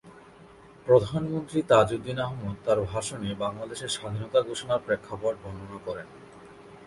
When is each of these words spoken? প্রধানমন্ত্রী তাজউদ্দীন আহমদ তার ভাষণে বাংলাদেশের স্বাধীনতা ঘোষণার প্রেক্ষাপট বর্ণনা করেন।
প্রধানমন্ত্রী 0.87 1.59
তাজউদ্দীন 1.71 2.19
আহমদ 2.19 2.55
তার 2.65 2.79
ভাষণে 2.91 3.29
বাংলাদেশের 3.43 3.91
স্বাধীনতা 3.97 4.39
ঘোষণার 4.41 4.83
প্রেক্ষাপট 4.85 5.35
বর্ণনা 5.43 5.79
করেন। 5.87 6.07